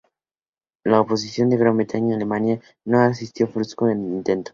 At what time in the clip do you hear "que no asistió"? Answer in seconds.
2.59-3.45